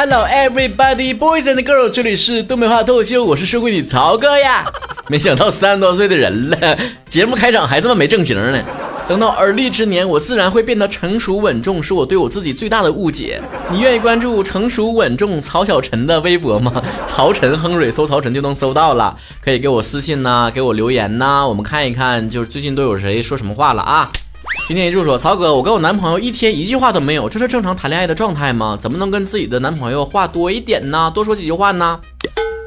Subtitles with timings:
[0.00, 4.64] Hello everybody, boys and girls，这里是东北话脱口秀，我是社会女曹哥呀。
[5.08, 6.78] 没想到三十多岁的人了，
[7.08, 8.62] 节目开场还这么没正形呢。
[9.08, 13.42] 等到而立之年，我自然会变得成熟稳重，是我对我自己最大的误解。
[13.72, 16.80] 你愿意关注成熟稳重曹小晨的微博吗？
[17.04, 19.18] 曹晨亨瑞，搜曹晨就能搜到了。
[19.40, 24.12] 可以给我私信呐，给我留言呐，我们看一看，就是最近都有谁说什么话了啊？
[24.68, 28.76] 今天一柱说：“曹哥，我跟我男朋友一天一句话都没有，这是正常谈恋爱的状态吗？
[28.78, 31.10] 怎么能跟自己的男朋友话多一点呢？
[31.14, 31.98] 多说几句话呢？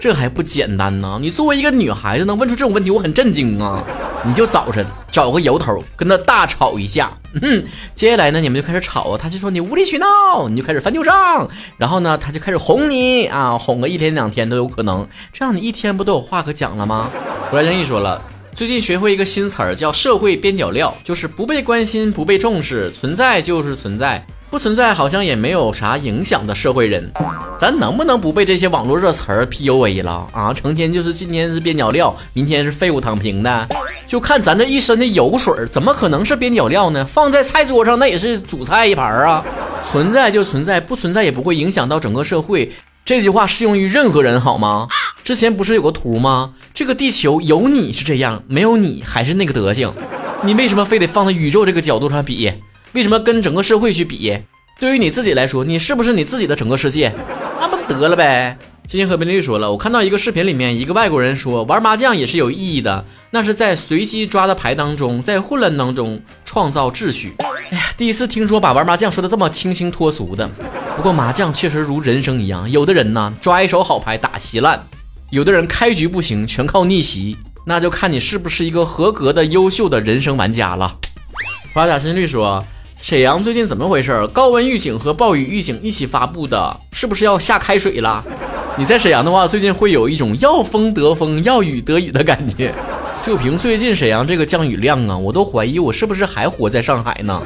[0.00, 1.18] 这还不简单呢？
[1.20, 3.82] 你作为一个女孩子能问出这种问题，我很震惊啊！
[4.24, 7.10] 你就早晨找个由头跟他大吵一架，
[7.42, 7.64] 嗯，
[7.96, 17.10] 接下来呢，你们就开始吵，他就说你无理取闹，你就开始翻旧账，然后呢，他就开始哄你啊，哄个一天两天都有可能，这样你一天不都有话可讲了吗？”
[17.50, 18.22] 胡来生一说了。
[18.58, 27.08] 最近学会一个新词儿，叫社会边角料，就是不被关心、不被重视，存在就是存在，不存在好像也没有啥影响的社会人。
[27.56, 30.52] 咱能不能不被这些网络热词儿 PUA 了啊？
[30.52, 33.68] 成天就是今天是边角料，明天是废物躺平的，
[34.08, 37.04] 就看咱这一身的油水儿，怎么可能是边角料呢？
[37.04, 39.44] 放在菜桌上那也是主菜一盘啊！
[39.88, 42.72] 存在就存在，不存在也不会影响到整个社会。
[43.04, 44.88] 这句话适用于任何人，好吗？
[45.28, 46.54] 之前不是有个图吗？
[46.72, 49.92] 这个地球有你是这样，没有你还是那个德行。
[50.42, 52.50] 你为什么非得放在宇宙这个角度上比？
[52.92, 54.38] 为什么跟整个社会去比？
[54.80, 57.12] 对于你自己来说，你是不是你自己的整个世界？
[57.60, 58.56] 那不得了呗。
[58.86, 67.34] 今天和边绿说了，我看到一个视频里面，一个外国人说玩麻将也是有意义的，那是在随机抓的牌当中，在混乱当中创造秩序。
[67.36, 70.48] 哎呀，第一次听说把玩麻将说的这么清新脱俗的。
[70.96, 74.82] 不过麻将确实如人生一样，有的人呢抓一手好牌打稀烂，
[75.30, 80.96] 有的人开局不行，全靠逆袭，那就看你是不是一个合格的优秀的人生玩家了。
[81.74, 82.64] 花甲新绿说。
[83.00, 84.26] 沈阳最近怎么回事？
[84.32, 88.24] 高温预警和暴雨预警一起发布的，是不是要下开水了？
[88.76, 92.74] 你在沈阳的话，最近会有一种要风得风，要雨得雨的感觉。
[93.22, 97.40] 就凭最近沈阳这个降雨量啊，我都怀疑我是不是还活在上海呢？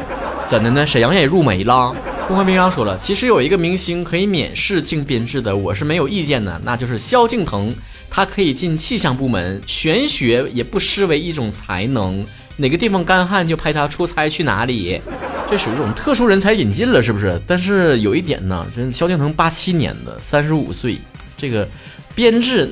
[0.46, 0.86] 怎的呢？
[0.86, 1.94] 沈阳也入梅了？
[2.32, 7.74] 空幻冰霜说了，其实有一个明星可以免试进编制的，我是没有意见的，那就是萧敬腾，
[8.08, 12.24] 他可以进气象部门，玄学也不失为一种才能。
[12.56, 14.98] 哪个地方干旱就派他出差去哪里，
[15.46, 17.38] 这属于一种特殊人才引进了，是不是？
[17.46, 20.96] 但是有一点呢，这萧敬腾八七年的，三十五岁，
[21.36, 21.68] 这个
[22.14, 22.66] 编制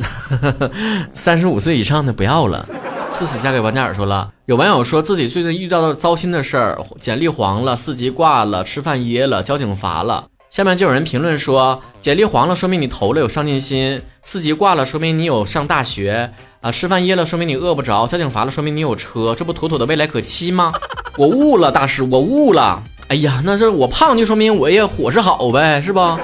[1.12, 2.66] 三十五岁以上的不要了。
[3.12, 10.26] 自此嫁给王嘉尔说了，有网友说自己最近遇到的糟心的事儿，简历黄了，四级挂了，吃饭噎了，交警罚了。
[10.48, 16.32] 下面就有人评论说，简历黄了说明你投了有上进心，四级挂了说明你有上大学
[16.62, 20.72] 啊，吃饭噎了说明你饿不着，交警罚了说明你有车，这不妥妥的未来可期吗？
[21.18, 22.82] 我悟了，大师，我悟了。
[23.08, 26.18] 哎呀，那是我胖就说明我也伙食好呗，是吧？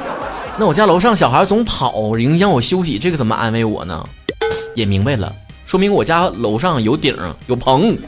[0.56, 4.02] 那我家楼上小孩总跑影响我休息，这个怎么安慰我呢？
[4.74, 5.32] 也明白了，
[5.66, 7.14] 说明我家楼上有顶
[7.48, 7.98] 有棚。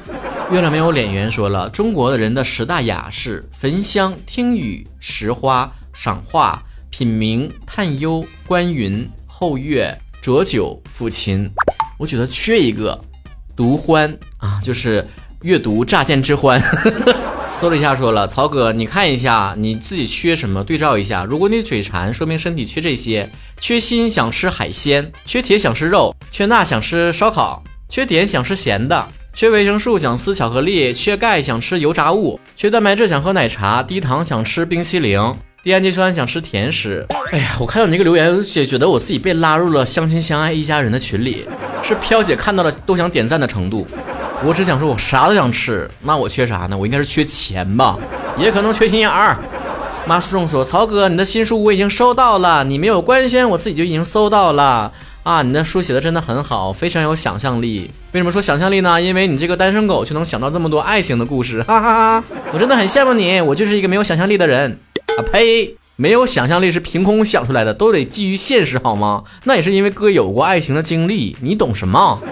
[0.50, 5.70] 月亮没有脸圆说了，中国的人的十大雅事焚香、听雨、拾花。
[5.92, 9.92] 赏画、品茗、探幽、观云、后月、
[10.22, 11.50] 酌酒、抚琴，
[11.98, 12.96] 我觉得缺一个，
[13.56, 15.04] 独欢啊，就是
[15.42, 16.62] 阅读乍见之欢。
[17.60, 21.24] 搜了一下，说了，曹哥，你看一下你自己缺什么，对照一下。
[21.24, 23.28] 如果你嘴馋，说明身体缺这些：
[23.60, 29.04] 缺锌想吃海鲜，缺铁想吃肉，缺钠想吃烧烤，缺碘想吃咸的，
[29.34, 35.20] 缺维生素想吃巧克力，缺钙想吃油炸物，缺蛋白质想喝奶茶，低糖想吃冰淇淋。
[35.64, 41.44] 低氨基酸想吃甜食，哎呀，我看到你这个留言，也觉得我自己被拉入了相亲相爱一家人的群里，
[41.82, 43.84] 是飘姐看到了都想点赞的程度。
[44.44, 46.76] 我只想说，我啥都想吃，那我缺啥呢？
[46.76, 47.98] 我应该是缺钱吧，
[48.38, 49.36] 也可能缺心眼儿。
[50.06, 54.90] Mushroom 说：“曹哥，你的新书我已经收到了，你没有官宣，我自己就已经搜到了
[55.22, 55.42] 啊！
[55.42, 57.90] 你的书写的真的很好，非常有想象力。
[58.12, 59.02] 为什么说想象力呢？
[59.02, 62.24] 因为你这个单身狗就能想到这么多爱情的故事，哈哈哈！
[62.52, 64.78] 我真的很羡慕你，我就是一个没有想象力的人。”
[65.18, 65.76] 啊呸！
[65.96, 69.24] 没有想象力是凭空想出来的，都得基于现实好吗？
[69.44, 72.22] 那也是因为哥有过爱情的经历，你懂什么？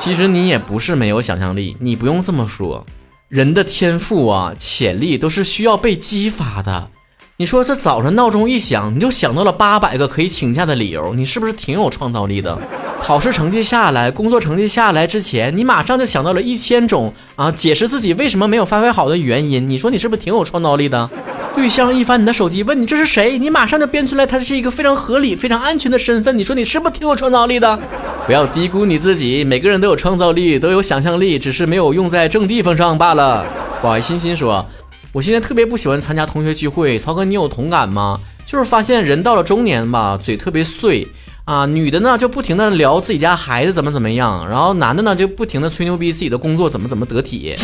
[0.00, 2.86] 其实你也不是没有想象力，你不用这么说。
[3.28, 6.88] 人的天赋啊、潜力都是需要被激发的。
[7.36, 12.58] 你说这早上闹钟一响，你就想到了八百个可以请假的理由，你是不是挺有创造力的？
[13.02, 19.68] 考试成绩下来，工作成绩下来之前，你马上就想到了一千种啊解释自己为什么没有发挥好的原因。
[19.68, 21.10] 你说你是不是挺有创造力的？
[21.54, 26.36] 对象一翻你的手机，问你这是谁，你马上就编出来他是一个非常合理、非常安全的身份。
[26.36, 27.78] 你说你是不是挺有创造力的？
[28.26, 33.44] 不要低估你自己，每个人都有创造力，都有想象力，只是没有用在正地方上罢了。
[33.82, 34.64] 宝爱欣欣说。
[35.12, 38.20] 我现在特别不喜欢参加同学聚会，曹哥，你有同感吗？
[38.46, 41.04] 就是发现人到了中年吧，嘴特别碎
[41.44, 41.66] 啊。
[41.66, 47.56] 女的呢就不停的聊自己家孩子怎么怎么样，然后男的呢就不停的吹牛逼自己的工作怎么怎么得体，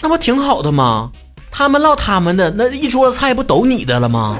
[0.00, 1.12] 那不挺好的吗？
[1.56, 4.36] 他们唠他们的，那一桌子菜不都你的了吗？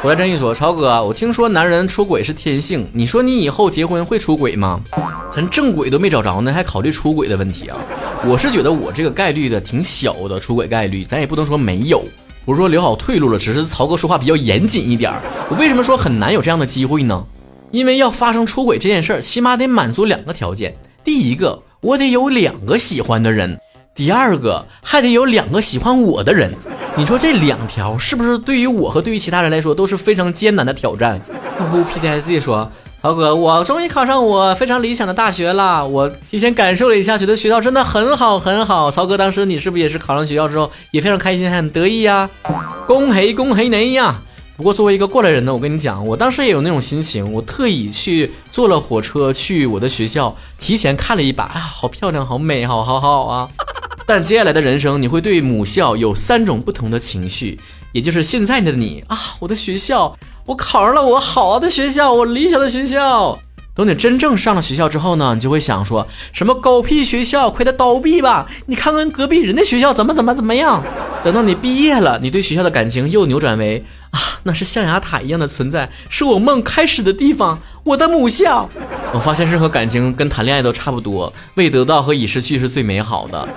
[0.00, 4.80] 回来这一说，超哥，我听说男人出轨是天性，你说你以后结婚会出轨吗？
[5.28, 7.76] 咱正轨都没找着呢，还考虑出轨的问题啊？
[8.24, 12.00] 我是觉得我这个概率的挺小的，出轨概率，咱也不能说没有。
[12.44, 15.12] 不是说留好退路了，只是曹哥说话比较严谨一点
[15.48, 17.24] 我为什么说很难有这样的机会呢？
[17.72, 20.76] 因为要发生出轨这件事儿，起码得满足两个条件。
[21.02, 23.56] 第一个，我得有两个喜欢的人；
[23.94, 26.54] 第二个，还得有两个喜欢我的人。
[26.96, 31.20] 你说这两条是不是对于我和对于其他人来说都是非常艰难的挑战？
[31.58, 32.70] 呼呼 P T S D 说。
[33.02, 35.84] 曹哥，我终于考上我非常理想的大学了。
[35.84, 38.92] 我提前感受了一下，觉得学校真的很好很好。
[38.92, 42.30] 曹哥，当时你是不是也是考上学校之后也非常开心，很得意呀？
[42.86, 44.14] 恭喜恭喜你呀！
[44.56, 53.48] 不过作为一个过来人呢，我跟你讲，我当时也有那种心情，我特意去坐了火车去我的学校，提前看了一把，啊，好漂亮，好美，好好好啊！
[54.06, 57.58] 但接下来的人生，你会对母校有三种不同的情绪，
[57.92, 60.16] 也就是现在的你啊，我的学校。
[60.46, 63.38] 我考上了我好的学校，我理想的学校。
[63.74, 68.46] 等你真正上了学校之后呢，你就会想说什么狗屁学校，快点倒闭吧！
[68.66, 70.82] 你看看隔壁人的学校怎么怎么怎么样。
[71.24, 78.68] 等到你毕业了，你对学校的感情又扭转为啊，那是象牙塔一样的存在，是我梦开始的地方，我的母校。
[79.14, 83.48] 我发现任何感情跟谈恋爱都差不多，未得到和已失去是最美好的，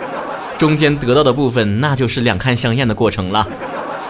[0.58, 3.48] 中间得到的部分那就是两看相厌的过程了。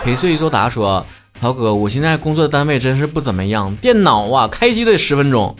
[0.03, 1.05] 陪睡作答说。
[1.41, 5.53] 曹哥，我现在工作的单位真是不怎么样，电脑啊开机得十分钟，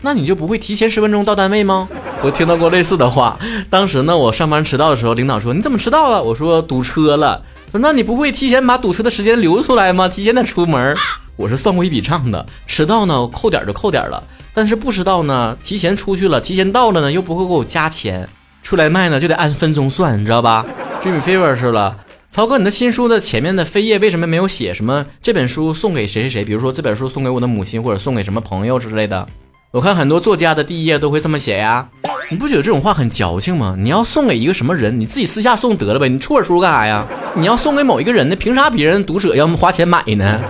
[0.00, 1.86] 那你就不会提前十分钟到单位吗？
[2.22, 3.38] 我听到过类似的话。
[3.68, 6.22] 当时呢，我上班迟到的时候，领导说你怎么迟到了？
[6.22, 7.42] 我说堵车了。
[7.70, 10.08] 说那你不会提前把堵车的时间留出来吗？
[10.08, 10.96] 提前点出门。
[11.36, 14.24] 我是算过一笔账的，迟到呢扣点就扣点了，
[14.54, 18.26] 但是不迟到呢，提前出去了，提前到了呢又不会给我加钱，
[18.62, 20.64] 出来卖呢就得按分钟算，你知道吧
[21.02, 21.96] ？Dream Fever 是了。
[22.30, 26.44] 曹哥，你的新书的前面的扉页为什么没有写什么这本书送给谁谁谁？
[26.44, 29.26] 比如说这本书送给我的母亲，或者送给什么朋友之类的。
[29.72, 31.88] 我看很多作家的第一页都会这么写呀，
[32.30, 33.74] 你不觉得这种话很矫情吗？
[33.78, 37.04] 你要送给一个什么人，你自己私下送得了呗，你出本书干啥呀？
[37.34, 40.40] 你要送给某一个人呢，凭啥别人读者要花钱买呢？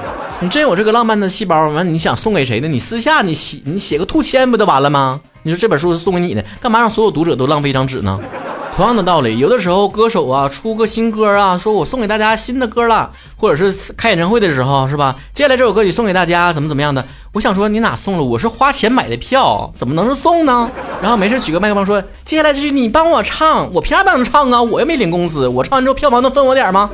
[0.40, 2.68] 你真有这个浪漫的细胞，完你想送给谁呢？
[2.68, 5.20] 你私下你写你写个兔签不就完了吗？
[5.42, 8.18] 你说这本书是送给你的，干嘛让所有读者都浪费一张纸呢？
[8.76, 15.16] 同样的道理，有的时候歌手啊出个新歌啊，说我送给大家新的歌了，或者是开演唱会的时候，是吧？
[15.34, 17.04] 接下来这首歌曲送给大家，怎么怎么样的？
[17.32, 18.24] 我想说你哪送了？
[18.24, 20.70] 我是花钱买的票，怎么能是送呢？
[21.02, 24.62] 然后没事举个麦克风说，接下来这句你帮我唱，我凭啥帮你唱啊？
[24.62, 26.88] 我又没领工资，我唱完之后票房能分我点吗？